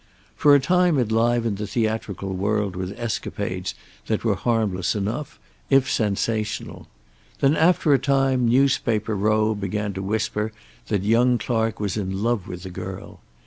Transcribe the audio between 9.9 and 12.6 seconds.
to whisper that young Clark was in love